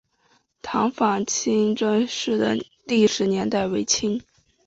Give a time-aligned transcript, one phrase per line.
[0.63, 4.19] 塘坊清真寺的历史年代为清。